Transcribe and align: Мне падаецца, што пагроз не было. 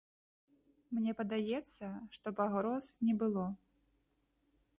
Мне 0.99 1.11
падаецца, 1.19 1.85
што 2.17 2.27
пагроз 2.41 2.85
не 3.07 3.13
было. 3.23 3.45